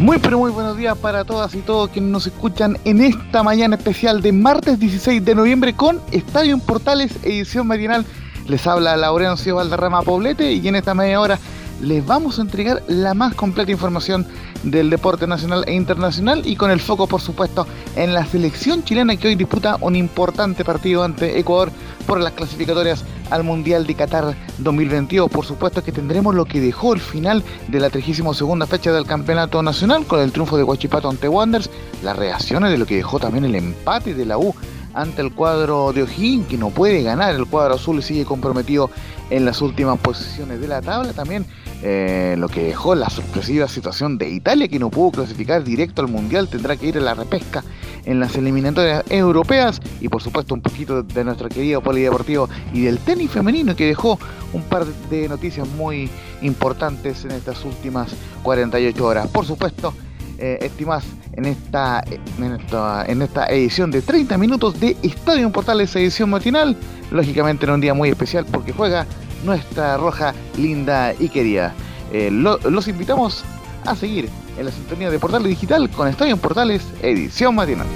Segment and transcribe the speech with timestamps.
[0.00, 3.76] Muy pero muy buenos días para todas y todos quienes nos escuchan en esta mañana
[3.76, 8.06] especial de martes 16 de noviembre con Estadio en Portales, edición matinal.
[8.46, 11.38] Les habla Laurencio Valderrama Poblete y en esta media hora
[11.80, 14.26] les vamos a entregar la más completa información
[14.62, 17.66] del deporte nacional e internacional y con el foco por supuesto
[17.96, 21.72] en la selección chilena que hoy disputa un importante partido ante Ecuador
[22.06, 25.30] por las clasificatorias al Mundial de Qatar 2022.
[25.30, 29.62] Por supuesto que tendremos lo que dejó el final de la 32 fecha del Campeonato
[29.62, 31.70] Nacional con el triunfo de Guachipato ante Wanderers,
[32.02, 34.54] las reacciones de lo que dejó también el empate de la U
[34.92, 38.90] ante el cuadro de O'Higgins, que no puede ganar el cuadro azul y sigue comprometido
[39.30, 41.12] en las últimas posiciones de la tabla.
[41.12, 41.46] También
[41.82, 46.08] eh, lo que dejó la sorpresiva situación de Italia, que no pudo clasificar directo al
[46.08, 47.64] Mundial, tendrá que ir a la repesca
[48.04, 49.80] en las eliminatorias europeas.
[50.00, 54.18] Y por supuesto un poquito de nuestro querido polideportivo y del tenis femenino, que dejó
[54.52, 56.10] un par de noticias muy
[56.42, 58.10] importantes en estas últimas
[58.42, 59.28] 48 horas.
[59.28, 59.94] Por supuesto,
[60.38, 62.02] eh, estimadas en esta,
[62.38, 66.76] en esta, en esta edición de 30 minutos de Estadio Portales, edición matinal.
[67.10, 69.06] Lógicamente en un día muy especial porque juega
[69.44, 71.74] nuestra roja linda y querida.
[72.12, 73.44] Eh, los invitamos
[73.84, 77.86] a seguir en la sintonía de Portales Digital con Estadio en Portales, edición matinal.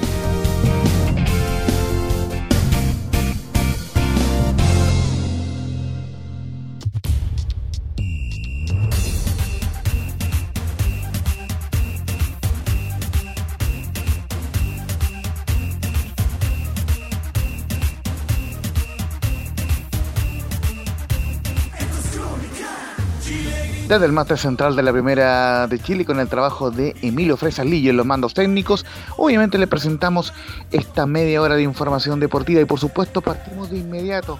[23.89, 27.91] Desde el máster central de la Primera de Chile con el trabajo de Emilio Fresalillo
[27.91, 28.87] en los mandos técnicos.
[29.19, 30.33] Obviamente le presentamos
[30.71, 34.39] esta media hora de información deportiva y por supuesto partimos de inmediato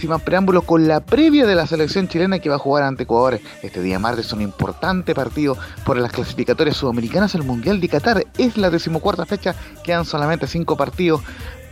[0.00, 3.04] sin más preámbulos, con la previa de la selección chilena que va a jugar ante
[3.04, 4.32] Ecuador este día martes.
[4.32, 8.26] Un importante partido por las clasificatorias sudamericanas al Mundial de Qatar.
[8.36, 9.54] Es la decimocuarta fecha,
[9.84, 11.20] quedan solamente cinco partidos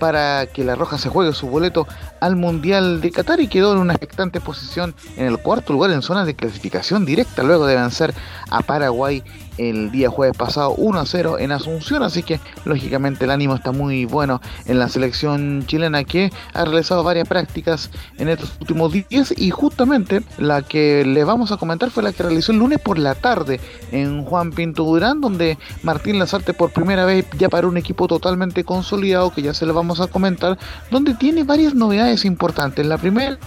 [0.00, 1.86] para que la Roja se juegue su boleto
[2.18, 6.02] al Mundial de Qatar y quedó en una expectante posición en el cuarto lugar en
[6.02, 8.12] zona de clasificación directa luego de vencer
[8.50, 9.22] a Paraguay
[9.58, 13.72] el día jueves pasado 1 a 0 en Asunción, así que lógicamente el ánimo está
[13.72, 19.34] muy bueno en la selección chilena que ha realizado varias prácticas en estos últimos días
[19.36, 22.98] y justamente la que le vamos a comentar fue la que realizó el lunes por
[22.98, 23.60] la tarde
[23.92, 28.64] en Juan Pinto Durán, donde Martín Lazarte por primera vez ya para un equipo totalmente
[28.64, 30.56] consolidado que ya se le vamos a comentar,
[30.90, 32.86] donde tiene varias novedades importantes.
[32.86, 33.38] La primera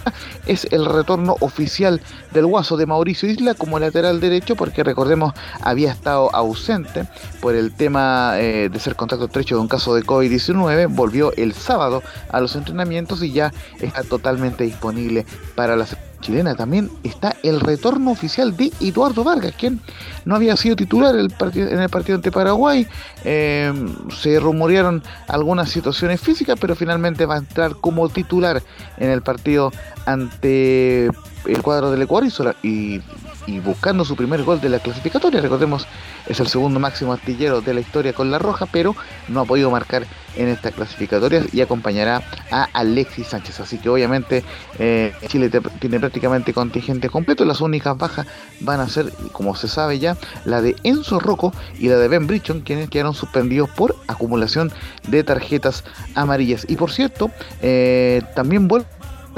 [0.46, 5.92] es el retorno oficial del guaso de Mauricio Isla como lateral derecho, porque recordemos había
[5.92, 7.08] estado ausente
[7.40, 11.54] por el tema eh, de ser contacto estrecho de un caso de COVID-19, volvió el
[11.54, 15.86] sábado a los entrenamientos y ya está totalmente disponible para la
[16.24, 16.56] chilena.
[16.56, 19.80] También está el retorno oficial de Eduardo Vargas, quien
[20.24, 21.20] no había sido titular en
[21.80, 22.86] el partido ante Paraguay.
[23.24, 23.72] Eh,
[24.20, 28.62] se rumorearon algunas situaciones físicas, pero finalmente va a entrar como titular
[28.96, 29.70] en el partido
[30.06, 33.00] ante el cuadro del Ecuador y,
[33.62, 35.40] buscando su primer gol de la clasificatoria.
[35.40, 35.86] Recordemos,
[36.26, 38.96] es el segundo máximo artillero de la historia con la Roja, pero
[39.28, 40.06] no ha podido marcar
[40.36, 43.60] en esta clasificatoria y acompañará a Alexis Sánchez.
[43.60, 44.44] Así que obviamente
[44.78, 45.50] eh, Chile
[45.80, 47.44] tiene prácticamente contingente completo.
[47.44, 48.26] Las únicas bajas
[48.60, 52.26] van a ser, como se sabe ya, la de Enzo Rocco y la de Ben
[52.26, 54.72] Brichon, quienes quedaron suspendidos por acumulación
[55.08, 55.84] de tarjetas
[56.14, 56.66] amarillas.
[56.68, 57.30] Y por cierto,
[57.62, 58.86] eh, también vuelve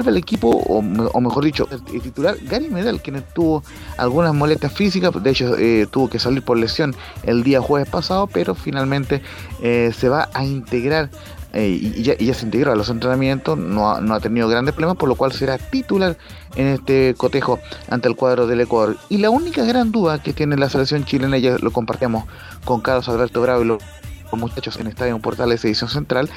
[0.05, 0.81] el equipo, o,
[1.21, 3.63] mejor dicho, el, titular Gary Medel, quien tuvo
[3.97, 8.27] algunas molestias físicas, de hecho eh, tuvo que salir por lesión el día jueves pasado,
[8.27, 9.21] pero finalmente
[9.61, 11.09] eh, se va a integrar
[11.53, 14.97] eh, y, ya, se integró a los entrenamientos, no ha, no ha, tenido grandes problemas,
[14.97, 16.17] por lo cual será titular
[16.55, 17.59] en este cotejo
[17.89, 18.97] ante el cuadro del Ecuador.
[19.09, 22.25] Y la única gran duda que tiene la selección chilena, ya lo compartimos
[22.65, 23.77] con Carlos Alberto Bravo y lo
[24.35, 26.29] muchachos en Estadio Portales Edición Central,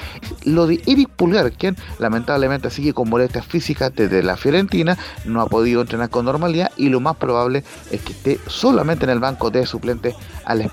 [0.45, 5.47] lo de Eric Pulgar, quien lamentablemente sigue con molestias físicas desde la Fiorentina, no ha
[5.47, 9.51] podido entrenar con normalidad y lo más probable es que esté solamente en el banco
[9.51, 10.15] de suplentes
[10.45, 10.69] al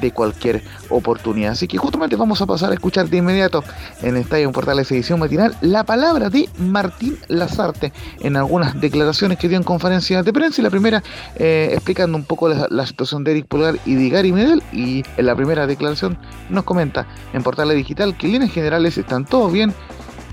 [0.00, 1.52] de cualquier oportunidad.
[1.52, 3.62] Así que justamente vamos a pasar a escuchar de inmediato
[4.02, 9.56] en Estadio Portales Edición Matinal la palabra de Martín Lazarte en algunas declaraciones que dio
[9.56, 11.02] en conferencias de prensa y la primera
[11.36, 15.26] eh, explicando un poco la, situación de Eric Pulgar y de Gary Medel y en
[15.26, 16.18] la primera declaración
[16.48, 19.74] nos comenta en Portales Digital que en líneas generales están todos bien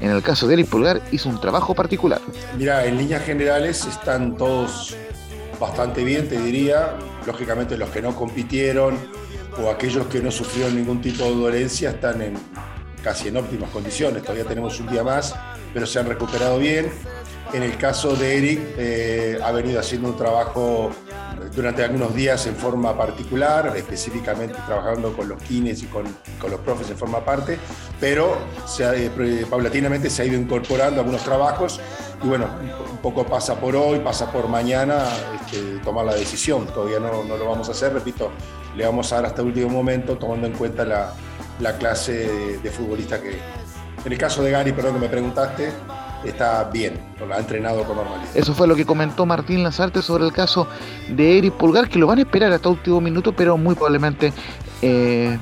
[0.02, 2.20] en el caso de Eric Pulgar hizo un trabajo particular.
[2.58, 4.98] Mira, en líneas generales están todos
[5.60, 6.96] bastante bien, te diría.
[7.26, 8.98] Lógicamente los que no compitieron
[9.62, 12.34] o aquellos que no sufrieron ningún tipo de dolencia están en
[13.04, 14.24] casi en óptimas condiciones.
[14.24, 15.36] Todavía tenemos un día más,
[15.74, 16.92] pero se han recuperado bien.
[17.54, 20.92] En el caso de Eric, eh, ha venido haciendo un trabajo
[21.56, 26.06] durante algunos días en forma particular, específicamente trabajando con los kines y con,
[26.40, 27.60] con los profes en forma aparte,
[28.00, 31.80] pero se eh, paulatinamente se ha ido incorporando algunos trabajos
[32.24, 32.48] y bueno,
[32.90, 35.06] un poco pasa por hoy, pasa por mañana
[35.42, 36.66] este, tomar la decisión.
[36.68, 38.32] Todavía no, no, lo vamos a hacer, repito,
[38.76, 41.14] le vamos a dar hasta el último momento tomando en cuenta la,
[41.60, 43.38] la clase de, futbolista que...
[44.06, 45.72] En el caso de Gary, perdón que me preguntaste,
[46.26, 48.36] está bien, lo ha entrenado con normalidad.
[48.36, 50.68] Eso fue lo que comentó Martín Lazarte sobre el caso
[51.08, 54.34] de Eric Pulgar, que lo van a esperar hasta último minuto, pero muy probablemente
[54.82, 55.38] eh,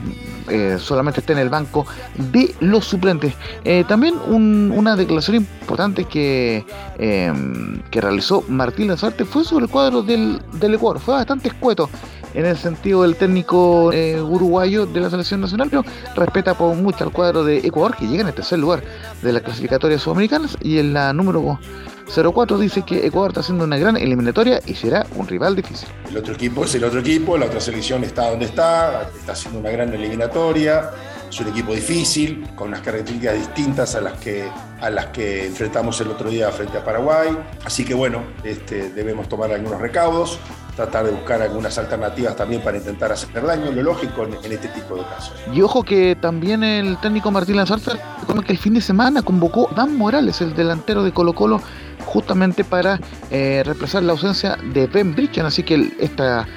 [0.48, 3.34] eh, solamente esté en el banco de los suplentes.
[3.64, 6.64] Eh, también una declaración importante que,
[7.00, 11.90] que realizó Martín Lazarte fue sobre el cuadro del, del Ecuador, fue bastante escueto
[12.34, 15.84] en el sentido del técnico eh, uruguayo de la selección nacional, pero
[16.16, 18.84] respeta por mucho al cuadro de Ecuador, que llega en el tercer lugar
[19.22, 21.60] de las clasificatorias sudamericanas, y en la número
[22.14, 25.88] 04 dice que Ecuador está haciendo una gran eliminatoria y será un rival difícil.
[26.10, 29.60] El otro equipo es el otro equipo, la otra selección está donde está, está haciendo
[29.60, 30.92] una gran eliminatoria,
[31.30, 34.50] es un equipo difícil, con unas características distintas a las que,
[34.82, 37.30] a las que enfrentamos el otro día frente a Paraguay,
[37.64, 40.40] así que bueno, este, debemos tomar algunos recaudos
[40.76, 44.96] tratar de buscar algunas alternativas también para intentar hacer daño, lo lógico en, este tipo
[44.96, 45.34] de casos.
[45.54, 49.70] Y ojo que también el técnico Martín Lanzarza, como que el fin de semana convocó
[49.72, 51.62] a Dan Morales, el delantero de Colo Colo,
[52.06, 56.48] justamente para eh, reemplazar la ausencia de Ben Brichan, así que esta,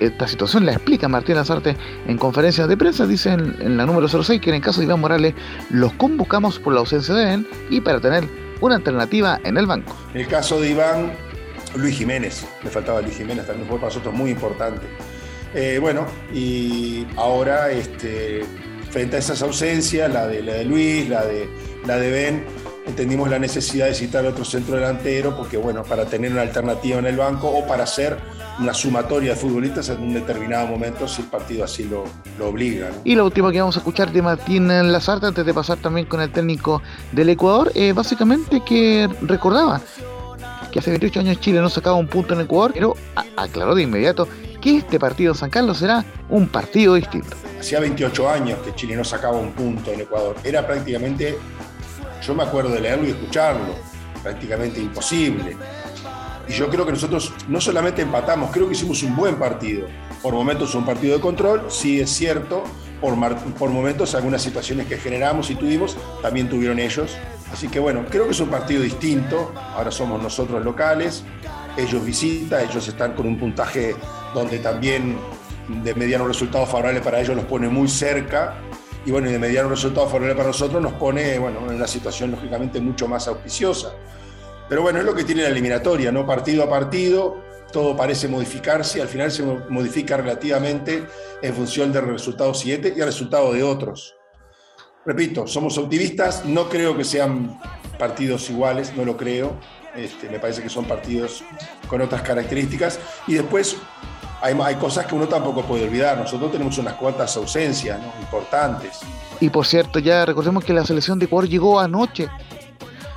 [0.00, 1.76] esta situación la explica Martín Lanzarte
[2.06, 4.86] en conferencias de prensa, dice en, en, la número 06 que en el caso de
[4.86, 5.34] Iván Morales
[5.70, 8.28] los convocamos por la ausencia de Ben y para tener
[8.60, 9.94] una alternativa en el banco.
[10.14, 11.12] En el caso de Iván,
[11.74, 14.86] Luis Jiménez, le faltaba Luis Jiménez, también fue para nosotros muy importante.
[15.54, 18.44] Eh, bueno, y ahora este,
[18.90, 21.48] frente a esas ausencias, la de, la de Luis, la de,
[21.86, 22.44] la de Ben,
[22.86, 27.06] entendimos la necesidad de citar otro centro delantero, porque bueno, para tener una alternativa en
[27.06, 28.16] el banco o para hacer
[28.58, 32.04] una sumatoria de futbolistas en un determinado momento si el partido así lo,
[32.38, 32.90] lo obliga.
[33.04, 36.20] Y lo último que vamos a escuchar de Martín Lazarte, antes de pasar también con
[36.20, 36.82] el técnico
[37.12, 39.80] del Ecuador, eh, básicamente que recordaba
[40.76, 42.94] que hace 28 años Chile no sacaba un punto en Ecuador, pero
[43.36, 44.28] aclaró de inmediato
[44.60, 47.34] que este partido en San Carlos será un partido distinto.
[47.58, 50.36] Hacía 28 años que Chile no sacaba un punto en Ecuador.
[50.44, 51.38] Era prácticamente,
[52.22, 53.74] yo me acuerdo de leerlo y escucharlo,
[54.22, 55.56] prácticamente imposible.
[56.46, 59.86] Y yo creo que nosotros no solamente empatamos, creo que hicimos un buen partido.
[60.22, 62.64] Por momentos un partido de control, sí es cierto,
[63.00, 63.16] por,
[63.58, 67.16] por momentos algunas situaciones que generamos y tuvimos, también tuvieron ellos.
[67.52, 69.52] Así que bueno, creo que es un partido distinto.
[69.74, 71.24] Ahora somos nosotros locales,
[71.76, 73.94] ellos visita, ellos están con un puntaje
[74.34, 75.16] donde también
[75.68, 78.54] de mediano resultado favorable para ellos los pone muy cerca.
[79.04, 82.32] Y bueno, y de mediano resultado favorable para nosotros nos pone bueno, en una situación
[82.32, 83.92] lógicamente mucho más auspiciosa.
[84.68, 86.26] Pero bueno, es lo que tiene la eliminatoria, ¿no?
[86.26, 87.36] Partido a partido,
[87.72, 91.06] todo parece modificarse, al final se modifica relativamente
[91.42, 94.14] en función del resultado siguiente y el resultado de otros.
[95.04, 97.60] Repito, somos optimistas, no creo que sean
[97.98, 99.54] partidos iguales, no lo creo.
[99.94, 101.42] Este, me parece que son partidos
[101.88, 102.98] con otras características.
[103.26, 103.76] Y después
[104.42, 106.18] hay, hay, cosas que uno tampoco puede olvidar.
[106.18, 108.98] Nosotros tenemos unas cuantas ausencias importantes.
[109.40, 112.28] Y por cierto, ya recordemos que la selección de Ecuador llegó anoche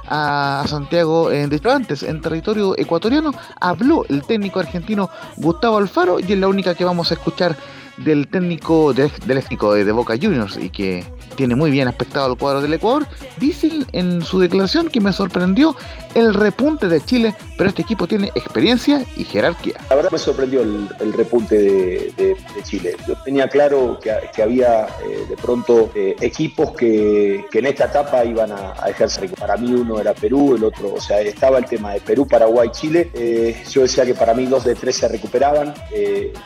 [0.10, 3.32] a Santiago eh, de hecho antes en territorio ecuatoriano.
[3.60, 7.56] Habló el técnico argentino Gustavo Alfaro y es la única que vamos a escuchar
[8.04, 11.04] del técnico del técnico de Boca Juniors y que
[11.36, 15.74] tiene muy bien aspectado el cuadro del Ecuador, dice en su declaración que me sorprendió
[16.14, 19.76] el repunte de Chile, pero este equipo tiene experiencia y jerarquía.
[19.90, 22.96] La verdad me sorprendió el, repunte de, Chile.
[23.08, 28.52] Yo tenía claro que, había eh, de pronto eh, equipos que, en esta etapa iban
[28.52, 29.30] a, ejercer.
[29.32, 32.70] Para mí uno era Perú, el otro, o sea, estaba el tema de Perú, Paraguay,
[32.72, 33.12] Chile.
[33.14, 35.74] Eh, yo decía que para mí dos de tres se recuperaban,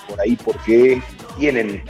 [0.08, 1.02] por ahí porque
[1.38, 1.84] tienen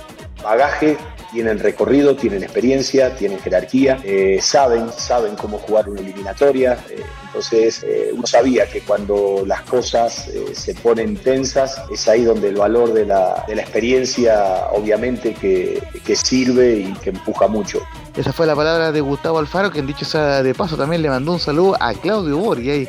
[0.43, 0.97] bagaje,
[1.31, 6.77] tienen recorrido, tienen experiencia, tienen jerarquía, eh, saben, saben cómo jugar una eliminatoria.
[6.89, 12.49] Eh, entonces eh, uno sabía que cuando las cosas se ponen tensas es ahí donde
[12.49, 15.81] el valor de la, experiencia obviamente que,
[16.15, 17.81] sirve y que empuja mucho.
[18.15, 21.31] Esa fue la palabra de Gustavo Alfaro, quien dicho sea de paso también le mandó
[21.31, 22.87] un saludo a Claudio Borghi,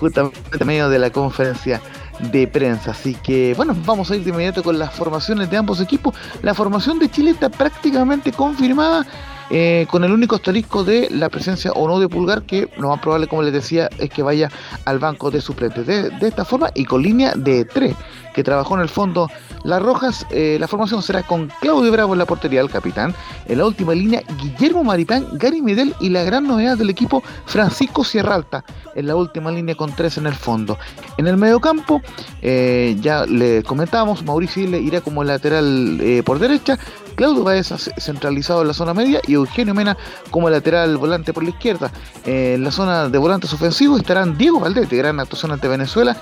[0.00, 1.80] justamente en medio de la conferencia
[2.18, 2.92] de prensa.
[2.92, 6.14] Así que bueno, vamos a ir de inmediato con las formaciones de ambos equipos.
[6.42, 9.06] La formación de Chile está prácticamente confirmada
[9.50, 13.00] eh, con el único asterisco de la presencia o no de Pulgar, que lo más
[13.00, 14.50] probable, como les decía, es que vaya
[14.84, 15.86] al banco de suplentes.
[15.86, 17.94] De, esta forma y con línea de tres,
[18.34, 19.30] que trabajó en el fondo
[19.62, 23.14] Las Rojas, eh, la formación será con Claudio Bravo en la portería, el capitán.
[23.46, 28.02] En la última línea, Guillermo Maripán, Gary Medel y la gran novedad del equipo, Francisco
[28.02, 28.64] Sierralta.
[28.94, 30.78] En la última línea con tres en el fondo.
[31.16, 32.00] En el mediocampo,
[32.42, 36.78] eh, ya le comentábamos, Mauricio le irá como lateral eh, por derecha,
[37.14, 37.68] Claudio Baez
[37.98, 39.96] centralizado en la zona media y Eugenio Mena
[40.30, 41.90] como lateral volante por la izquierda.
[42.24, 46.16] en la zona de volantes ofensivos estarán Diego Valdete, gran actuación ante Venezuela,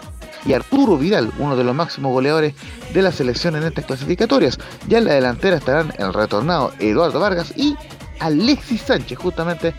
[0.44, 2.54] y Arturo Vidal, uno de los máximos goleadores
[2.92, 4.58] de la selección en estas clasificatorias.
[4.88, 7.76] Ya en la delantera estarán el retornado Eduardo Vargas y
[8.20, 9.74] Alexis Sánchez, justamente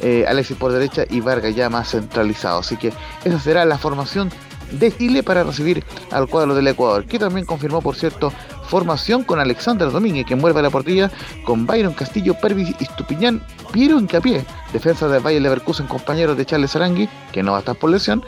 [0.00, 2.60] eh, Alexis por derecha y Vargas ya más centralizado.
[2.60, 2.92] Así que
[3.24, 4.30] esa será la formación
[4.72, 8.32] de Chile para recibir al cuadro del Ecuador, que también confirmó, por cierto,
[8.68, 11.10] formación con Alexander Domínguez, que mueve la portilla,
[11.44, 13.42] con Byron Castillo, Pervis y Stupiñán,
[13.72, 17.76] Piero Incapié, defensa del Valle Leverkusen, compañero de Charles Arangui, que no va a estar
[17.76, 18.24] por lesión,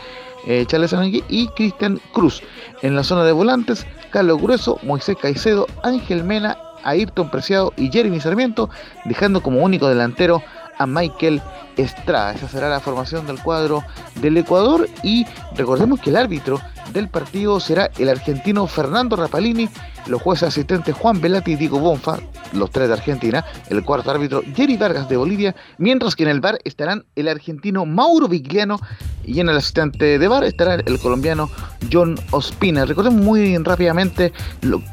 [0.46, 2.42] eh, Charles Arangui y Cristian Cruz.
[2.82, 8.20] En la zona de volantes, Carlos Grueso, Moisés Caicedo, Ángel Mena, Ayrton Preciado y Jeremy
[8.20, 8.70] Sarmiento,
[9.04, 10.42] dejando como único delantero
[10.78, 11.42] a Michael
[11.76, 12.32] Estrada.
[12.32, 13.84] Esa será la formación del cuadro
[14.16, 16.60] del Ecuador y recordemos que el árbitro
[16.92, 19.68] del partido será el argentino Fernando Rapalini,
[20.06, 22.18] los jueces asistentes Juan Velati y Diego Bonfa,
[22.52, 26.40] los tres de Argentina, el cuarto árbitro Jerry Vargas de Bolivia, mientras que en el
[26.40, 28.80] bar estarán el argentino Mauro Vigliano
[29.24, 31.50] y en el asistente de bar estará el colombiano
[31.92, 32.84] John Ospina.
[32.84, 34.32] Recordemos muy rápidamente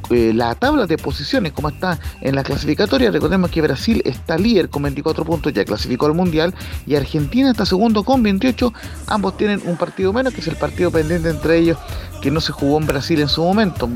[0.09, 3.12] eh, la tabla de posiciones, como está en la clasificatoria.
[3.12, 6.53] Recordemos que Brasil está líder con 24 puntos, ya clasificó al Mundial,
[6.88, 8.73] y Argentina está segundo con 28.
[9.07, 11.77] Ambos tienen un partido menos, que es el partido pendiente entre ellos
[12.22, 13.90] que no se jugó en Brasil en su momento.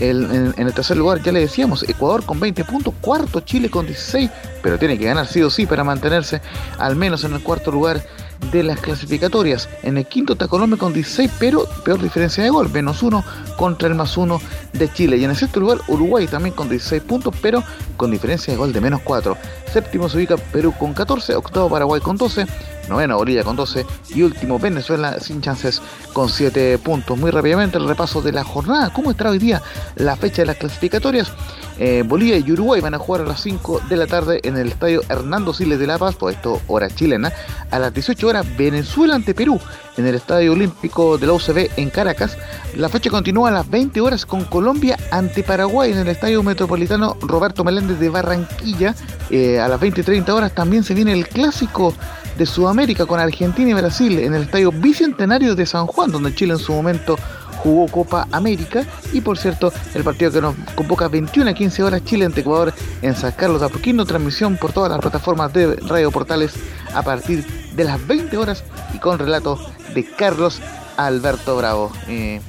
[0.00, 4.30] en, el tercer lugar ya le decíamos, Ecuador con 20 puntos, cuarto Chile con 16,
[4.62, 6.40] pero tiene que ganar sí o sí para mantenerse
[6.78, 8.02] al menos en el cuarto lugar
[8.50, 9.68] de las clasificatorias.
[9.82, 13.24] En el quinto está Colombia con 16, pero peor diferencia de gol, menos uno
[13.56, 14.40] contra el más uno
[14.72, 15.16] de Chile.
[15.16, 17.62] Y en el sexto lugar Uruguay también con 16 puntos, pero
[17.96, 19.36] con diferencia de gol de menos 4.
[19.72, 22.46] Séptimo se ubica Perú con 14, octavo Paraguay con 12,
[22.88, 25.80] noveno Bolivia con 12 y último Venezuela sin chances
[26.12, 27.18] con 7 puntos.
[27.18, 28.92] Muy rápidamente el repaso de la jornada.
[28.92, 29.62] ¿Cómo estará hoy día
[29.96, 31.32] la fecha de las clasificatorias?
[31.78, 34.68] Eh, Bolivia y Uruguay van a jugar a las 5 de la tarde en el
[34.68, 37.32] estadio Hernando Siles de La Paz, por esto hora chilena.
[37.70, 39.60] A las 18 horas Venezuela ante Perú
[39.98, 42.38] en el Estadio Olímpico de la UCB en Caracas.
[42.74, 47.18] La fecha continúa a las 20 horas con Colombia ante Paraguay en el Estadio Metropolitano
[47.20, 48.94] Roberto Meléndez de Barranquilla.
[49.28, 51.92] Eh, a las 20 y 30 horas también se viene el clásico
[52.38, 56.54] de Sudamérica con Argentina y Brasil en el Estadio Bicentenario de San Juan, donde Chile
[56.54, 57.18] en su momento
[57.62, 62.04] jugó Copa América y por cierto el partido que nos convoca 21 a 15 horas
[62.04, 66.10] Chile ante Ecuador en San Carlos de Apoquindo, transmisión por todas las plataformas de radio
[66.10, 66.54] portales
[66.94, 67.44] a partir
[67.74, 69.58] de las 20 horas y con relato
[69.94, 70.60] de Carlos
[70.96, 71.92] Alberto Bravo.
[72.08, 72.40] Eh,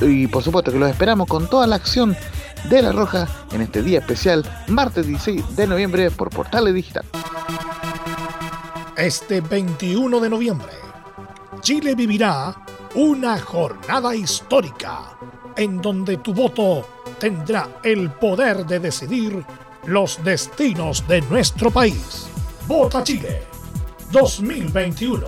[0.00, 2.16] y por supuesto que los esperamos con toda la acción
[2.68, 7.04] de La Roja en este día especial, martes 16 de noviembre por Portales Digital.
[8.96, 10.72] Este 21 de noviembre,
[11.60, 12.54] Chile vivirá
[12.94, 15.16] una jornada histórica
[15.56, 16.86] en donde tu voto
[17.18, 19.44] tendrá el poder de decidir
[19.86, 22.26] los destinos de nuestro país.
[22.66, 23.49] Vota Chile
[24.10, 25.26] 2021.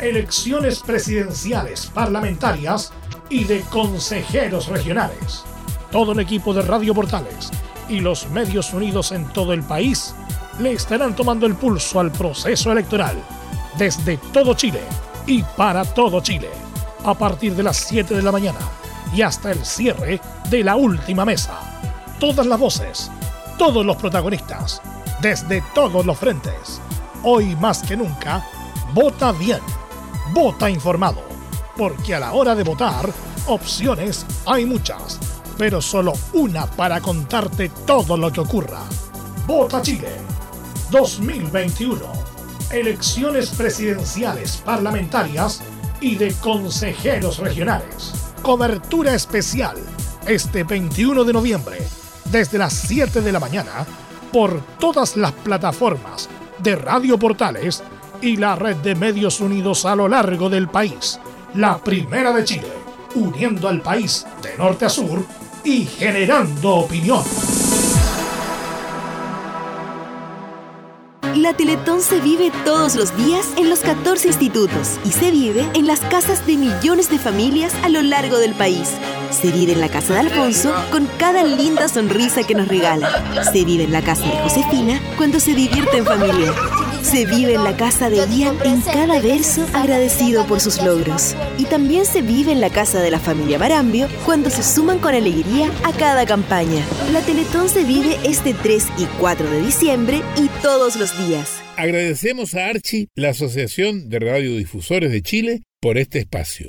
[0.00, 2.92] Elecciones presidenciales, parlamentarias
[3.28, 5.44] y de consejeros regionales.
[5.90, 7.50] Todo el equipo de Radio Portales
[7.88, 10.14] y los medios unidos en todo el país
[10.58, 13.16] le estarán tomando el pulso al proceso electoral
[13.76, 14.82] desde todo Chile
[15.26, 16.50] y para todo Chile
[17.04, 18.58] a partir de las 7 de la mañana
[19.14, 20.20] y hasta el cierre
[20.50, 21.58] de la última mesa.
[22.18, 23.10] Todas las voces,
[23.56, 24.82] todos los protagonistas,
[25.22, 26.80] desde todos los frentes.
[27.24, 28.46] Hoy más que nunca,
[28.94, 29.58] vota bien,
[30.32, 31.20] vota informado,
[31.76, 33.12] porque a la hora de votar,
[33.46, 35.18] opciones hay muchas,
[35.56, 38.82] pero solo una para contarte todo lo que ocurra.
[39.48, 40.12] Vota Chile
[40.90, 41.98] 2021.
[42.70, 45.60] Elecciones presidenciales parlamentarias
[46.00, 48.12] y de consejeros regionales.
[48.42, 49.76] Cobertura especial
[50.24, 51.78] este 21 de noviembre
[52.26, 53.84] desde las 7 de la mañana
[54.32, 56.28] por todas las plataformas
[56.62, 57.82] de Radio Portales
[58.20, 61.20] y la red de medios unidos a lo largo del país.
[61.54, 62.72] La primera de Chile,
[63.14, 65.24] uniendo al país de norte a sur
[65.64, 67.22] y generando opinión.
[71.34, 75.86] La Teletón se vive todos los días en los 14 institutos y se vive en
[75.86, 78.90] las casas de millones de familias a lo largo del país.
[79.30, 83.44] Se vive en la casa de Alfonso con cada linda sonrisa que nos regala.
[83.52, 86.52] Se vive en la casa de Josefina cuando se divierte en familia.
[87.02, 91.36] Se vive en la casa de Ian en cada verso agradecido por sus logros.
[91.56, 95.14] Y también se vive en la casa de la familia Marambio cuando se suman con
[95.14, 96.84] alegría a cada campaña.
[97.12, 101.62] La Teletón se vive este 3 y 4 de diciembre y todos los días.
[101.76, 106.68] Agradecemos a Archie, la Asociación de Radiodifusores de Chile, por este espacio.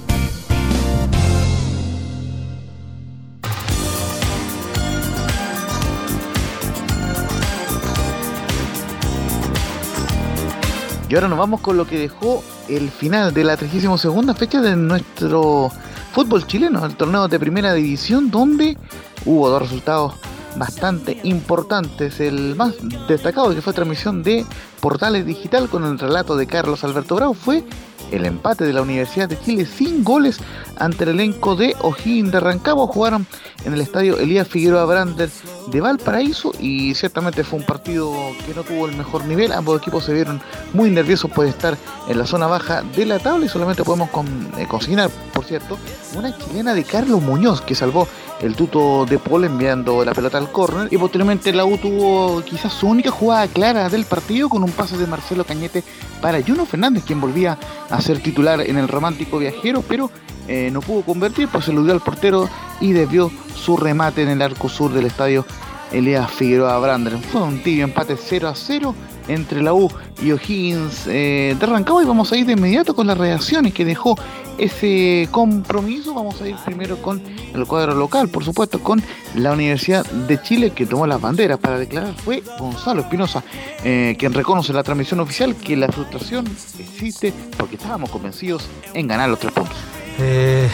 [11.11, 14.77] Y ahora nos vamos con lo que dejó el final de la 32 fecha de
[14.77, 15.69] nuestro
[16.13, 18.77] fútbol chileno, el torneo de primera división, donde
[19.25, 20.13] hubo dos resultados
[20.55, 22.21] bastante importantes.
[22.21, 22.75] El más
[23.09, 24.45] destacado que fue transmisión de
[24.79, 27.65] Portales Digital con el relato de Carlos Alberto Bravo fue
[28.11, 30.39] el empate de la Universidad de Chile sin goles
[30.77, 32.87] ante el elenco de O'Higgins de.
[32.87, 33.25] Jugaron
[33.65, 35.29] en el estadio Elías Figueroa Brander
[35.67, 38.13] de Valparaíso y ciertamente fue un partido
[38.45, 39.51] que no tuvo el mejor nivel.
[39.51, 40.41] Ambos equipos se vieron
[40.73, 41.77] muy nerviosos por estar
[42.07, 44.09] en la zona baja de la tabla y solamente podemos
[44.57, 45.77] eh, consignar, por cierto,
[46.15, 48.07] una chilena de Carlos Muñoz que salvó
[48.41, 52.73] el tuto de Paul enviando la pelota al córner y posteriormente la U tuvo quizás
[52.73, 55.83] su única jugada clara del partido con un pase de Marcelo Cañete
[56.21, 57.57] para Juno Fernández quien volvía
[57.89, 60.09] a ser titular en el romántico viajero pero
[60.47, 64.41] eh, no pudo convertir pues se dio al portero y desvió su remate en el
[64.41, 65.45] arco sur del estadio
[65.91, 67.17] Elías Figueroa Brander.
[67.17, 68.95] Fue un tibio empate 0 a 0
[69.27, 69.89] entre la U
[70.21, 73.85] y O'Higgins eh, de Rancagua y vamos a ir de inmediato con las reacciones que
[73.85, 74.17] dejó
[74.57, 76.13] ese compromiso.
[76.13, 77.21] Vamos a ir primero con
[77.53, 79.01] el cuadro local, por supuesto, con
[79.35, 82.13] la Universidad de Chile que tomó las banderas para declarar.
[82.15, 83.43] Fue Gonzalo Espinosa
[83.83, 86.45] eh, quien reconoce la transmisión oficial que la frustración
[86.77, 89.75] existe porque estábamos convencidos en ganar los tres puntos.
[90.19, 90.69] Eh,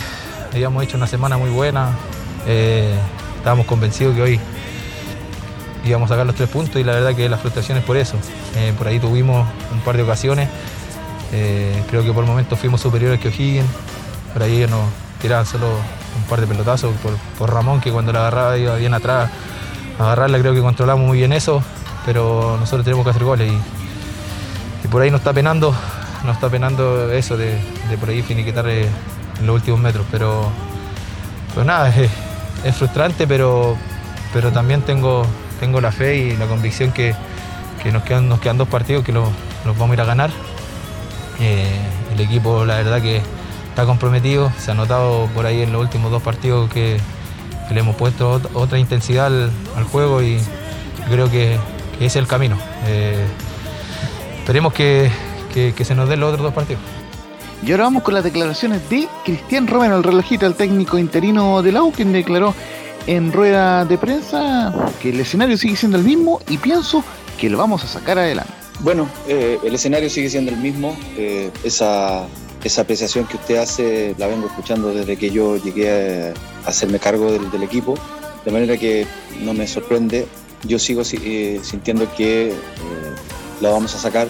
[0.51, 1.91] habíamos hecho una semana muy buena,
[2.45, 2.93] eh,
[3.37, 4.39] estábamos convencidos que hoy
[5.85, 8.17] íbamos a sacar los tres puntos y la verdad que la frustración es por eso.
[8.77, 10.49] Por ahí tuvimos un par de ocasiones,
[11.31, 13.67] eh, creo que por momentos fuimos superiores que O'Higgins,
[14.33, 14.81] por ahí nos
[15.21, 16.93] tiraban solo un par de pelotazos
[17.37, 19.29] por, Ramón que cuando la agarraba iba bien atrás,
[19.99, 21.61] agarrarla creo que controlamos muy bien eso,
[22.05, 25.75] pero nosotros tenemos que hacer goles y, por ahí nos está penando,
[26.23, 27.59] nos está penando eso de,
[27.99, 28.87] por ahí finiquitar en
[29.43, 30.49] los últimos metros, pero
[31.53, 31.93] pues nada,
[32.63, 33.75] es, frustrante, pero,
[34.31, 35.25] pero también tengo,
[35.59, 37.15] tengo la fe y la convicción que,
[38.05, 39.27] quedan, nos quedan dos partidos que los,
[39.65, 40.29] vamos a ir a ganar.
[41.39, 41.79] Eh,
[42.13, 43.21] el equipo, la verdad que
[43.69, 46.99] está comprometido, se ha notado por ahí en los últimos dos partidos que,
[47.69, 50.39] le hemos puesto otra intensidad al, juego y
[51.09, 51.55] creo que,
[51.95, 52.57] ese es el camino.
[52.85, 53.25] Eh,
[54.39, 55.11] esperemos que,
[55.53, 56.81] que se nos den los otros dos partidos.
[57.63, 61.71] Y ahora vamos con las declaraciones de Cristian Romero, el relojito, el técnico interino de
[61.71, 62.53] la quien declaró
[63.07, 67.03] en rueda de prensa que el escenario sigue siendo el mismo y pienso
[67.39, 68.56] que lo vamos a sacar adelante.
[68.79, 70.95] Bueno, eh, el escenario sigue siendo el mismo.
[71.17, 72.27] Eh, esa,
[72.63, 76.33] esa apreciación que usted hace la vengo escuchando desde que yo llegué
[76.65, 77.95] a hacerme cargo del, equipo,
[78.45, 79.07] de manera que
[79.41, 80.27] no me sorprende.
[80.63, 82.53] Yo sigo eh, sintiendo que
[83.61, 84.27] la vamos a sacar.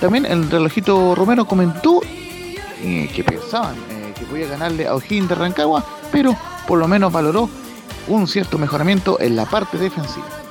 [0.00, 2.00] También el relojito Romero comentó
[2.82, 3.74] que pensaban
[4.18, 6.36] que podía ganarle a O'Higgins de Rancagua, pero
[6.68, 7.48] por lo menos valoró
[8.06, 10.45] un cierto mejoramiento en la parte defensiva.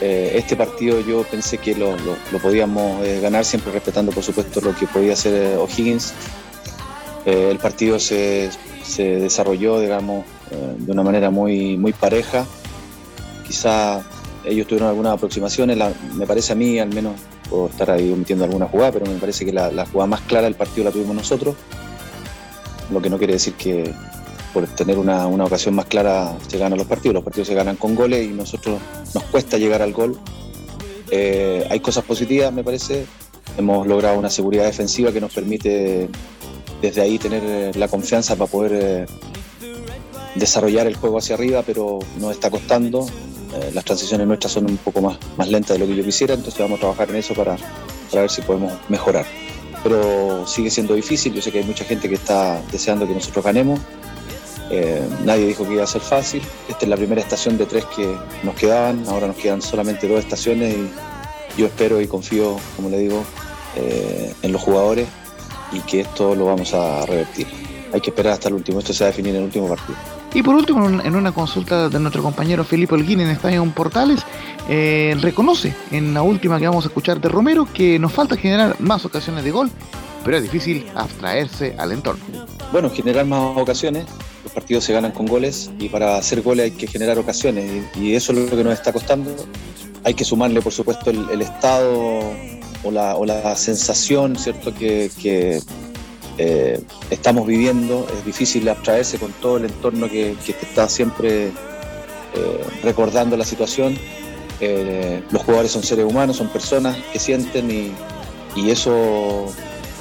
[0.00, 1.94] Eh, este partido yo pensé que lo,
[2.40, 6.14] podíamos ganar, siempre respetando por supuesto lo que podía hacer O'Higgins.
[7.26, 8.50] el partido se,
[8.96, 10.24] desarrolló, digamos,
[10.78, 12.46] de una manera muy, muy pareja.
[13.46, 14.02] Quizá
[14.44, 15.76] ellos tuvieron algunas aproximaciones,
[16.14, 17.14] me parece a mí al menos
[17.48, 20.54] puedo estar ahí omitiendo alguna jugada, pero me parece que la, jugada más clara del
[20.54, 21.56] partido la tuvimos nosotros,
[22.90, 23.92] lo que no quiere decir que
[24.52, 27.94] por tener una, ocasión más clara se ganan los partidos, los partidos se ganan con
[27.94, 28.80] goles y nosotros
[29.14, 30.18] nos cuesta llegar al gol.
[31.10, 33.06] Eh, hay cosas positivas, me parece,
[33.56, 36.08] hemos logrado una seguridad defensiva que nos permite
[36.80, 39.06] desde ahí tener la confianza para poder eh,
[40.34, 43.06] desarrollar el juego hacia arriba, pero nos está costando.
[43.54, 46.34] Eh, las transiciones nuestras son un poco más, más lentas de lo que yo quisiera,
[46.34, 47.56] entonces vamos a trabajar en eso para,
[48.10, 49.26] para ver si podemos mejorar.
[49.82, 53.44] Pero sigue siendo difícil, yo sé que hay mucha gente que está deseando que nosotros
[53.44, 53.80] ganemos.
[54.70, 56.42] Eh, nadie dijo que iba a ser fácil.
[56.68, 60.20] Esta es la primera estación de tres que nos quedaban, ahora nos quedan solamente dos
[60.20, 63.24] estaciones y yo espero y confío, como le digo,
[63.76, 65.08] eh, en los jugadores
[65.72, 67.46] y que esto lo vamos a revertir.
[67.92, 69.98] Hay que esperar hasta el último, esto se va a definir en el último partido.
[70.32, 74.20] Y por último, en una consulta de nuestro compañero Felipe Olguín en Estadio Portales,
[74.68, 78.76] eh, reconoce en la última que vamos a escuchar de Romero que nos falta generar
[78.78, 79.70] más ocasiones de gol,
[80.24, 82.22] pero es difícil abstraerse al entorno.
[82.70, 84.06] Bueno, generar más ocasiones,
[84.50, 88.32] partidos se ganan con goles y para hacer goles hay que generar ocasiones y eso
[88.32, 89.34] es lo que nos está costando.
[90.04, 92.22] Hay que sumarle, por supuesto, el, estado
[92.82, 95.60] o la, sensación, ¿cierto?, que,
[96.38, 98.06] eh, estamos viviendo.
[98.16, 101.52] Es difícil abstraerse con todo el entorno que, está siempre eh,
[102.82, 103.96] recordando la situación.
[104.60, 107.92] Eh, los jugadores son seres humanos, son personas que sienten y,
[108.70, 109.46] eso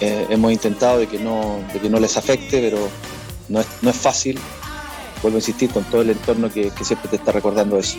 [0.01, 2.89] hemos intentado de que, no, de que no les afecte, pero
[3.49, 4.39] no es, no es fácil.
[5.21, 7.97] Vuelvo a insistir con todo el entorno que, siempre te está recordando eso.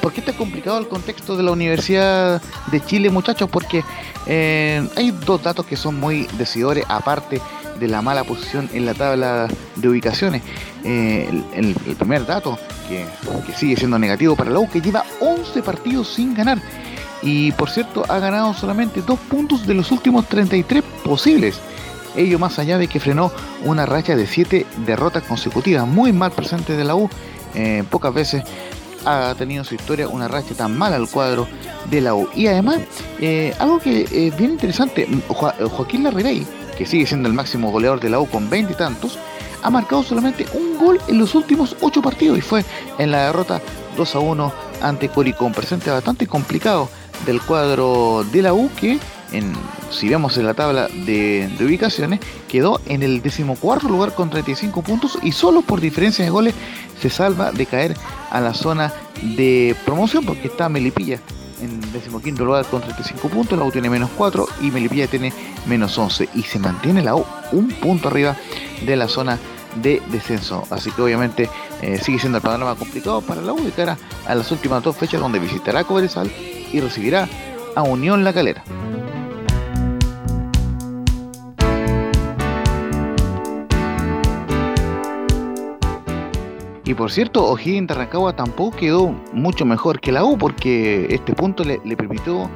[0.00, 3.50] ¿Por qué está complicado el contexto de la Universidad de Chile, muchachos?
[3.50, 3.82] Porque
[4.26, 7.40] hay dos datos que son muy decidores, aparte
[7.80, 10.42] de la mala posición en la tabla de ubicaciones.
[10.84, 12.58] Eh, el, primer dato,
[12.88, 13.06] que,
[13.56, 16.60] sigue siendo negativo para la U, que lleva 11 partidos sin ganar.
[17.22, 21.58] Y por cierto, ha ganado solamente dos puntos de los últimos 33 posibles.
[22.16, 23.32] Ello más allá de que frenó
[23.64, 27.08] una racha de 7 derrotas consecutivas, muy mal presente de la U.
[27.54, 28.44] Eh, pocas veces
[29.04, 31.48] ha tenido su historia una racha tan mala al cuadro
[31.90, 32.28] de la U.
[32.34, 32.78] Y además,
[33.20, 36.46] eh, algo que es bien interesante, Joaquín Larribey,
[36.76, 39.18] que sigue siendo el máximo goleador de la U con 20 y tantos,
[39.62, 42.64] ha marcado solamente un gol en los últimos 8 partidos y fue
[42.98, 43.60] en la derrota
[43.96, 45.52] 2 a 1 ante Coricón.
[45.52, 46.88] Presente bastante complicado
[47.26, 48.98] del cuadro de la U que,
[49.90, 55.18] si vemos en la tabla de, ubicaciones, quedó en el decimocuarto lugar con 35 puntos
[55.22, 56.54] y solo por diferencia de goles
[57.00, 57.96] se salva de caer
[58.30, 61.20] a la zona de promoción porque está Melipilla
[61.62, 65.32] en decimoquinto lugar con 35 puntos, la U tiene menos 4 y Melipilla tiene
[65.66, 68.36] menos 11 y se mantiene la U un punto arriba
[68.84, 69.38] de la zona
[69.82, 70.64] de descenso.
[70.70, 71.48] Así que obviamente
[71.82, 74.96] eh, sigue siendo el panorama complicado para la U de cara a las últimas dos
[74.96, 76.30] fechas donde visitará Cobresal
[76.72, 77.28] y recibirá
[77.76, 78.64] a Unión La Calera.
[86.90, 91.32] Y por cierto, O'Higgins de Rancagua tampoco quedó mucho mejor que la U porque este
[91.34, 92.50] punto le, permitió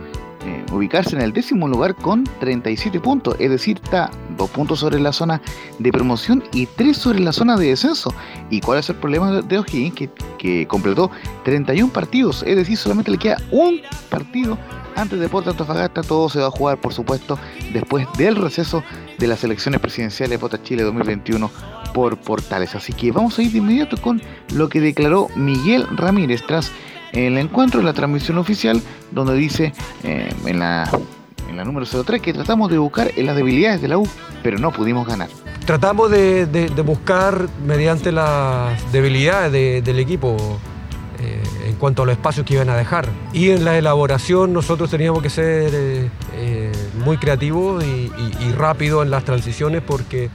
[0.45, 4.99] eh, ubicarse en el décimo lugar con 37 puntos, es decir, está dos puntos sobre
[4.99, 5.41] la zona
[5.79, 8.13] de promoción y tres sobre la zona de descenso.
[8.51, 9.95] ¿Y cuál es el problema de O'Higgins?
[9.95, 11.13] Que, que completó
[11.45, 14.59] 31 partidos, es decir, solamente le queda un partido
[14.97, 16.03] antes de Porto Antofagasta.
[16.03, 17.39] Todo se va a jugar, por supuesto,
[17.73, 18.83] después del receso
[19.19, 21.51] de las elecciones presidenciales Vota Chile 2021
[21.93, 22.75] por Portales.
[22.75, 24.21] Así que vamos a ir de inmediato con
[24.55, 26.73] lo que declaró Miguel Ramírez tras
[27.13, 29.73] el encuentro de la transmisión oficial, donde dice
[30.03, 30.91] eh, en, la,
[31.49, 34.09] en la número 03 que tratamos de buscar en las debilidades de la U,
[34.43, 35.29] pero no pudimos ganar.
[35.65, 40.37] Tratamos de, buscar mediante las debilidades del equipo
[41.21, 43.09] eh, en cuanto a los espacios que iban a dejar.
[43.33, 46.11] Y en la elaboración nosotros teníamos que ser eh,
[47.05, 48.11] muy creativos y,
[48.53, 50.31] rápidos en las transiciones porque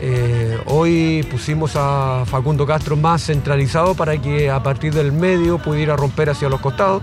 [0.00, 5.96] eh, hoy pusimos a Facundo Castro más centralizado para que a partir del medio pudiera
[5.96, 7.02] romper hacia los costados.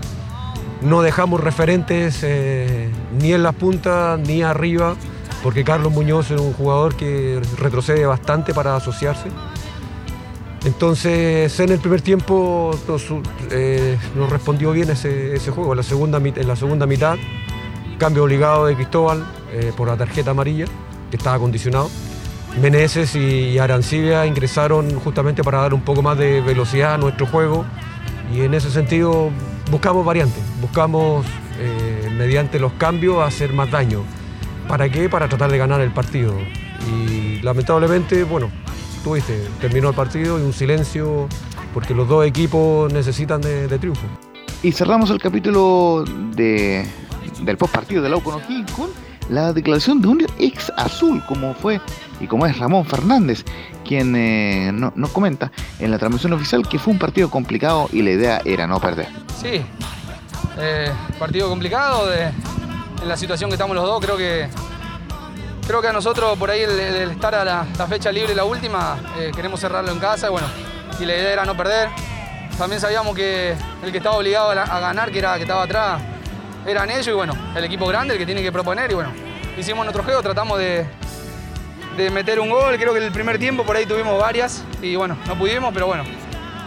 [0.82, 4.94] No dejamos referentes eh, ni en las puntas ni arriba,
[5.42, 9.28] porque Carlos Muñoz es un jugador que retrocede bastante para asociarse.
[10.64, 13.06] Entonces en el primer tiempo nos,
[13.50, 13.96] eh,
[14.28, 15.72] respondió bien ese, juego.
[15.72, 17.16] En la, segunda, en la segunda mitad,
[17.98, 19.26] cambio obligado de Cristóbal
[19.76, 20.66] por la tarjeta amarilla,
[21.10, 21.90] que estaba condicionado.
[22.60, 27.64] Meneses y Arancibia ingresaron justamente para dar un poco más de velocidad a nuestro juego
[28.34, 29.30] y en ese sentido
[29.70, 31.24] buscamos variantes, buscamos
[31.58, 34.02] eh, mediante los cambios hacer más daño.
[34.66, 35.08] ¿Para qué?
[35.08, 36.34] Para tratar de ganar el partido.
[36.92, 38.50] Y lamentablemente, bueno,
[39.02, 41.28] tuviste, terminó el partido y un silencio
[41.72, 44.06] porque los dos equipos necesitan de, triunfo.
[44.62, 46.86] Y cerramos el capítulo de,
[47.48, 48.30] del post partido del Lauco
[48.76, 48.90] con
[49.30, 51.80] la declaración de un ex azul, como fue
[52.20, 53.44] y como es Ramón Fernández,
[53.86, 58.10] quien eh, nos comenta en la transmisión oficial que fue un partido complicado y la
[58.10, 59.08] idea era no perder.
[59.40, 59.62] Sí,
[60.58, 62.24] eh, partido complicado de,
[63.02, 64.48] en la situación que estamos los dos, creo que
[65.66, 69.30] creo que a nosotros por ahí el, estar a la, fecha libre, la última, eh,
[69.34, 70.46] queremos cerrarlo en casa bueno,
[71.00, 71.88] y la idea era no perder.
[72.58, 76.02] También sabíamos que el que estaba obligado a, ganar, que era que estaba atrás,
[76.70, 79.12] eran ellos y bueno, el equipo grande el que tiene que proponer y bueno,
[79.56, 80.86] hicimos nuestro juego, tratamos de,
[81.96, 85.16] de meter un gol, creo que el primer tiempo por ahí tuvimos varias y bueno,
[85.26, 86.04] no pudimos, pero bueno,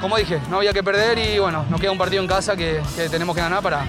[0.02, 2.82] como dije, no había que perder y bueno, nos queda un partido en casa que,
[3.10, 3.86] tenemos que ganar para,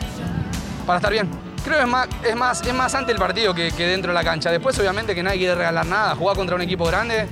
[0.87, 1.29] para estar bien.
[1.65, 4.23] Creo que es más, es más, es más ante el partido que, dentro de la
[4.23, 4.51] cancha.
[4.51, 7.27] Después obviamente que nadie quiere regalar nada, jugar contra un equipo grande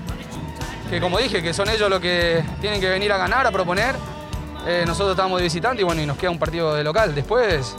[0.89, 3.95] que como dije, que son ellos los que tienen que venir a ganar, a proponer.
[4.67, 7.15] Eh, nosotros estábamos de visitante y bueno, y nos queda un partido de local.
[7.15, 7.77] Después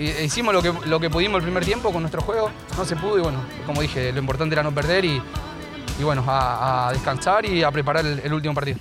[0.00, 3.18] hicimos lo que, lo que pudimos el primer tiempo con nuestro juego, no se pudo
[3.18, 5.20] y bueno, como dije, lo importante era no perder y,
[5.98, 8.78] y bueno, a, a, descansar y a preparar el, el último partido.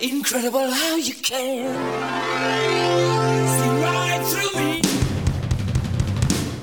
[0.00, 1.68] Incredible how you can
[3.46, 4.82] see right through me.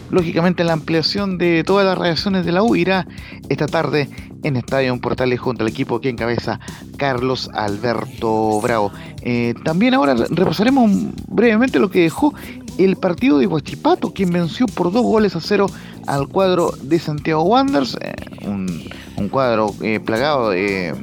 [0.10, 3.08] Lógicamente la ampliación de todas las reacciones de la U irá
[3.48, 4.10] esta tarde
[4.44, 6.60] en Estadio Portales junto al equipo que encabeza
[6.98, 8.92] Carlos Alberto Bravo.
[9.22, 10.92] Eh, también ahora repasaremos
[11.28, 12.34] brevemente lo que dejó
[12.78, 15.68] el partido de Huachipato, quien venció por dos goles a cero
[16.08, 18.14] al cuadro de Santiago Wanderers, eh,
[18.48, 20.96] un, cuadro eh, plagado de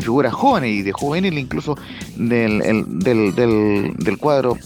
[0.00, 1.76] figuras jóvenes y de juvenil incluso
[2.16, 2.60] del,
[3.00, 4.56] del, del, del cuadro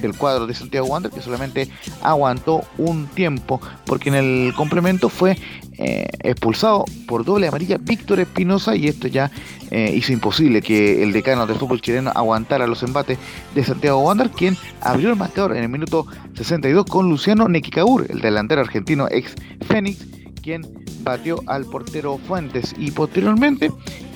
[0.00, 1.68] del cuadro de Santiago Wander que solamente
[2.02, 5.36] aguantó un tiempo porque en el complemento fue
[5.78, 9.30] eh, expulsado por doble amarilla Víctor Espinosa y esto ya
[9.70, 13.18] eh, hizo imposible que el decano del fútbol chileno aguantara los embates
[13.54, 18.20] de Santiago Wander quien abrió el marcador en el minuto 62 con Luciano Nequicaur, el
[18.20, 19.34] delantero argentino ex
[19.68, 20.04] Fénix,
[20.42, 20.62] quien
[21.02, 22.74] batió al portero Fuentes.
[22.78, 23.70] Y posteriormente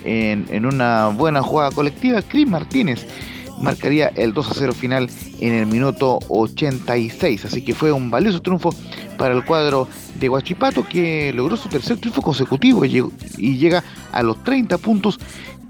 [0.04, 3.06] en, en una buena jugada colectiva Cris Martínez
[3.60, 5.10] marcaría el 2 a 0 final
[5.40, 7.44] en el minuto 86.
[7.44, 8.74] Así que fue un valioso triunfo
[9.16, 9.88] para el cuadro
[10.18, 15.18] de Huachipato que logró su tercer triunfo consecutivo y llega a los 30 puntos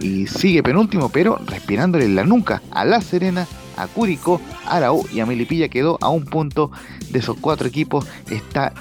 [0.00, 5.20] y sigue penúltimo, pero respirándole la nuca a La Serena, a Curicó, a Araú y
[5.20, 6.70] a Melipilla quedó a un punto
[7.10, 8.06] de esos cuatro equipos.
[8.30, 8.72] Está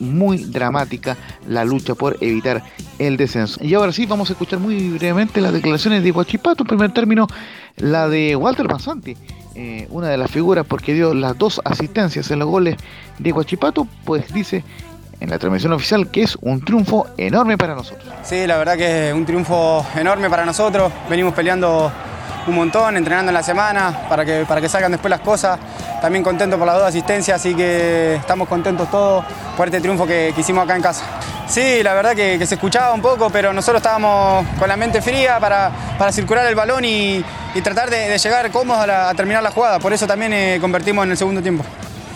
[0.00, 2.62] muy dramática la lucha por evitar
[2.98, 3.62] el descenso.
[3.62, 6.64] Y ahora sí, vamos a escuchar muy brevemente las declaraciones de Huachipato.
[6.64, 7.26] En primer término,
[7.76, 9.16] la de Walter Masanti,
[9.54, 12.76] eh, una de las figuras porque dio las dos asistencias en los goles
[13.18, 14.64] de Huachipato, pues dice
[15.20, 18.12] en la transmisión oficial que es un triunfo enorme para nosotros.
[18.22, 20.90] Sí, la verdad que es un triunfo enorme para nosotros.
[21.08, 21.92] Venimos peleando
[22.46, 25.58] un montón, entrenando en la semana para que, para que salgan después las cosas.
[26.00, 29.24] También contento por las dos asistencias, así que estamos contentos todos
[29.56, 31.04] por este triunfo que, hicimos acá en casa.
[31.46, 35.38] Sí, la verdad que, se escuchaba un poco, pero nosotros estábamos con la mente fría
[35.38, 37.22] para, para circular el balón y,
[37.62, 39.78] tratar de, llegar cómodos a, terminar la jugada.
[39.78, 41.64] Por eso también eh, convertimos en el segundo tiempo.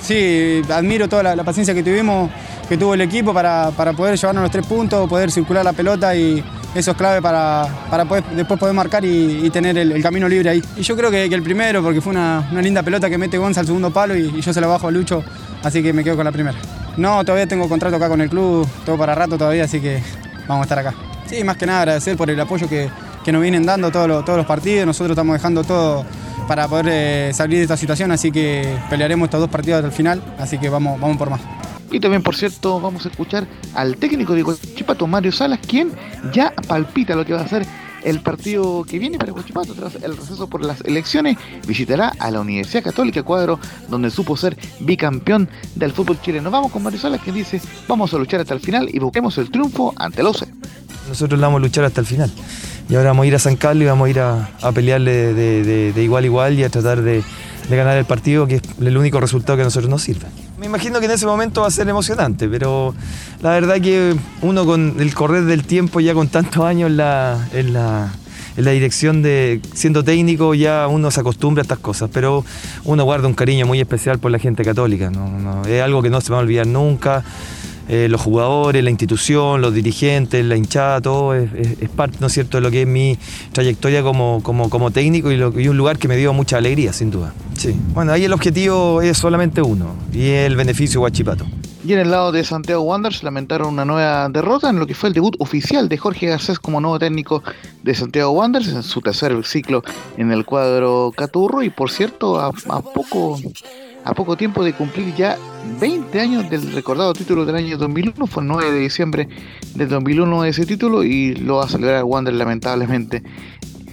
[0.01, 2.31] Sí, admiro toda la, paciencia que tuvimos,
[2.69, 6.15] que tuvo el equipo para, para poder llevarnos los tres puntos, poder circular la pelota
[6.15, 6.43] y,
[6.75, 10.63] eso es clave para, para después poder marcar y, tener el, camino libre ahí.
[10.77, 13.67] Y yo creo que, el primero, porque fue una, linda pelota que mete Gonza al
[13.67, 15.23] segundo palo y, yo se la bajo a Lucho,
[15.63, 16.57] así que me quedo con la primera.
[16.97, 20.03] No, todavía tengo contrato acá con el club, todo para rato todavía, así que
[20.49, 20.95] vamos a estar acá.
[21.27, 22.91] Sí, más que nada agradecer por el apoyo que,
[23.31, 26.05] nos vienen dando todos los, todos los partidos, nosotros estamos dejando todo
[26.47, 30.23] para poder eh, salir de esta situación, así que pelearemos estos dos partidos el final,
[30.39, 31.41] así que vamos, vamos por más.
[31.95, 35.93] Y también, por cierto, vamos a escuchar al técnico de Huachipato, Mario Salas, quien
[36.33, 37.65] ya palpita lo que va a ser
[38.03, 41.39] el partido que viene para Huachipato tras el receso por las elecciones.
[41.69, 46.51] Visitará a la Universidad Católica Cuadro, donde supo ser bicampeón del fútbol chileno.
[46.51, 49.53] Vamos con Mario Salas, que dice: Vamos a luchar hasta el final y busquemos el
[49.53, 50.49] triunfo ante el OCE.
[51.09, 52.33] Nosotros vamos a luchar hasta el final.
[52.89, 56.03] Y ahora vamos a ir a San Carlos y vamos a ir a, pelearle de,
[56.03, 57.23] igual a igual y a tratar de,
[57.69, 60.27] de ganar el partido, que es el único resultado que a nosotros nos sirve.
[60.65, 62.95] Me imagino que en ese momento va a ser emocionante, pero
[63.43, 67.49] la verdad que uno con el correr del tiempo, ya con tantos años en la,
[67.53, 68.11] en la,
[68.57, 72.47] en la dirección de siendo técnico, ya uno se acostumbra a estas cosas, pero
[72.85, 75.13] uno guarda un cariño muy especial por la gente católica.
[75.69, 77.23] es algo que no se va a olvidar nunca.
[77.89, 81.49] Eh, los jugadores, la institución, los dirigentes, la hinchada, todo es,
[81.95, 83.19] parte, ¿no es cierto?, de lo que es mi
[83.53, 87.35] trayectoria como, como, como técnico y, un lugar que me dio mucha alegría, sin duda.
[87.59, 87.75] Sí.
[87.93, 91.45] Bueno, ahí el objetivo es solamente uno y el beneficio Guachipato.
[91.87, 95.11] Y en el lado de Santiago Wanderers lamentaron una nueva derrota en lo que fue
[95.11, 97.43] el debut oficial de Jorge Garcés como nuevo técnico
[97.83, 99.83] de Santiago Wanderers en su tercer ciclo
[100.17, 103.39] en el cuadro Caturro y por cierto a poco
[104.05, 105.39] a poco tiempo de cumplir ya
[105.81, 109.29] 20 años del recordado título del año 2001, fue el 9 de diciembre
[109.75, 113.23] del 2001 ese título y lo va a celebrar Wander lamentablemente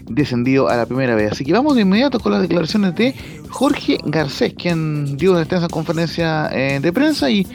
[0.10, 1.32] descendido a la primera vez.
[1.32, 3.15] Así que vamos de inmediato con las declaraciones de
[3.50, 7.47] Jorge Garcés, quien dio una extensa conferencia eh, de prensa y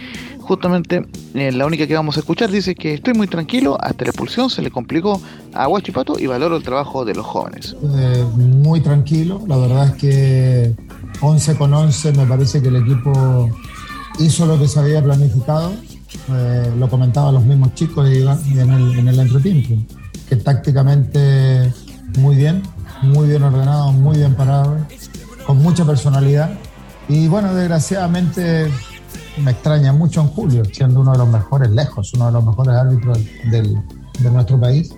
[0.46, 4.10] justamente eh, la única que vamos a escuchar dice que estoy muy tranquilo, hasta la
[4.10, 5.20] expulsión se le complicó
[5.52, 7.76] a Huachipato y valoro el trabajo de los jóvenes.
[7.82, 10.74] Eh, muy tranquilo, la verdad es que
[11.20, 13.50] 11 con 11 me parece que el equipo
[14.18, 15.72] hizo lo que se había planificado,
[16.33, 19.74] eh, lo comentaban los mismos chicos en el, en entretiempo,
[20.29, 21.72] que tácticamente
[22.18, 22.62] muy bien,
[23.02, 24.79] muy bien ordenado, muy bien parado,
[25.46, 26.50] con mucha personalidad.
[27.09, 28.70] Y bueno, desgraciadamente
[29.42, 32.74] me extraña mucho en Julio, siendo uno de los mejores, lejos, uno de los mejores
[32.74, 33.18] árbitros
[33.50, 33.76] del,
[34.18, 34.94] de nuestro país,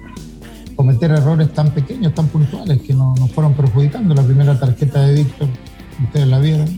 [0.77, 4.15] cometer errores tan pequeños, tan puntuales, que nos, nos fueron perjudicando.
[4.15, 5.49] La primera tarjeta de Víctor,
[6.03, 6.69] ustedes la vieron,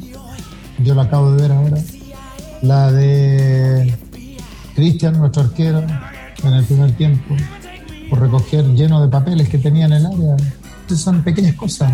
[0.79, 1.79] yo la acabo de ver ahora.
[2.63, 3.95] La de
[4.75, 5.83] Cristian, nuestro arquero,
[6.45, 7.35] en el primer tiempo,
[8.09, 10.37] por recoger lleno de papeles que tenía en el área.
[10.81, 11.93] Entonces son pequeñas cosas.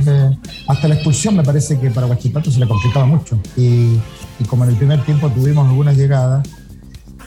[0.66, 3.38] hasta la expulsión me parece que para Guachipato se le complicaba mucho.
[3.56, 3.98] Y,
[4.38, 6.46] y como en el primer tiempo tuvimos algunas llegadas,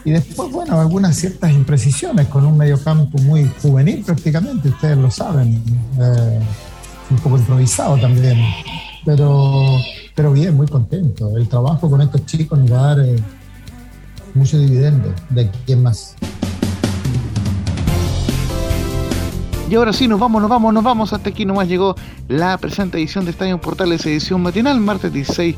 [0.06, 5.62] y después, bueno, algunas ciertas imprecisiones con un mediocampo muy juvenil prácticamente, ustedes lo saben,
[6.00, 6.40] eh,
[7.10, 8.38] un poco improvisado también,
[9.10, 9.80] pero,
[10.14, 11.36] pero bien, muy contento.
[11.36, 13.16] El trabajo con estos chicos nos va a dar eh,
[14.36, 16.16] mucho dividendo de aquí en más.
[19.68, 21.12] Y ahora sí, nos vamos, nos vamos, nos vamos.
[21.12, 21.96] Hasta aquí nomás llegó
[22.28, 25.56] la presente edición de Estadio Portales, edición matinal, martes 16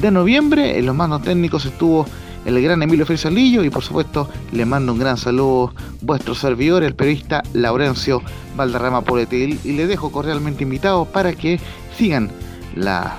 [0.00, 0.76] de noviembre.
[0.76, 2.04] En los mandos técnicos estuvo
[2.46, 6.96] el gran Emilio Frisalillo y por supuesto le mando un gran saludo vuestro servidor, el
[6.96, 8.22] periodista Laurencio
[8.56, 11.60] Valderrama Poletil y le dejo cordialmente invitado para que
[11.96, 12.30] sigan
[12.74, 13.16] la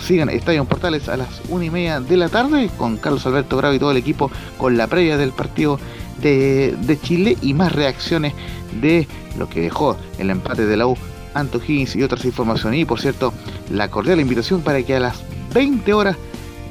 [0.00, 3.74] sigan Estadio Portales a las una y media de la tarde con Carlos Alberto Bravo
[3.74, 5.78] y todo el equipo con la previa del partido
[6.20, 8.34] de, de Chile y más reacciones
[8.80, 9.06] de
[9.38, 10.96] lo que dejó el empate de la U
[11.34, 12.80] Anto Higgins y otras informaciones.
[12.80, 13.32] Y por cierto,
[13.70, 15.22] la cordial invitación para que a las
[15.54, 16.16] 20 horas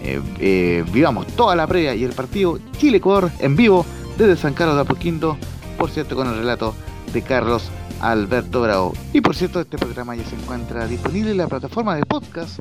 [0.03, 3.85] eh, eh, vivamos toda la previa y el partido Chile-Ecuador en vivo
[4.17, 5.37] desde San Carlos de Apoquindo,
[5.77, 6.75] por cierto con el relato
[7.13, 7.69] de Carlos
[8.01, 8.93] Alberto Bravo.
[9.13, 12.59] Y por cierto, este programa ya se encuentra disponible en la plataforma de podcast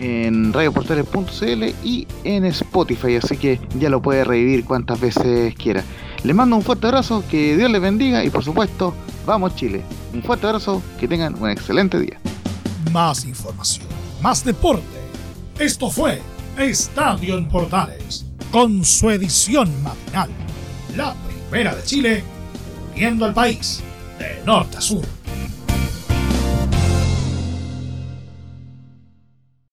[0.00, 5.82] en radioportales.cl y en Spotify, así que ya lo puede revivir cuantas veces quiera.
[6.24, 8.94] Les mando un fuerte abrazo, que Dios les bendiga y por supuesto,
[9.26, 9.82] vamos Chile.
[10.12, 12.18] Un fuerte abrazo, que tengan un excelente día.
[12.92, 13.86] Más información,
[14.22, 14.82] más deporte.
[15.58, 16.20] Esto fue
[16.56, 20.30] Estadio en Portales, con su edición matinal.
[20.96, 21.14] La
[21.48, 22.24] primera de Chile,
[22.94, 23.82] viendo al país
[24.18, 25.17] de norte a sur.